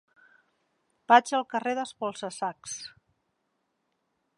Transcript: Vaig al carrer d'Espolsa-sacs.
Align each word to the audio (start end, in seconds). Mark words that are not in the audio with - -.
Vaig 1.11 1.29
al 1.39 1.45
carrer 1.53 1.75
d'Espolsa-sacs. 1.81 2.79